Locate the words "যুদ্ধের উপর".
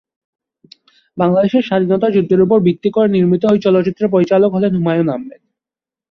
2.09-2.57